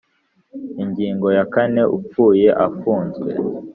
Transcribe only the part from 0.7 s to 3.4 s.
Ingingo ya kane Upfuye afunzwe